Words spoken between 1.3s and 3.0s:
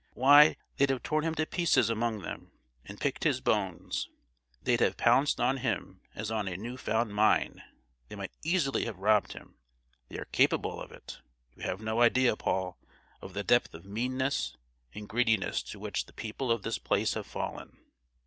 to pieces among them, and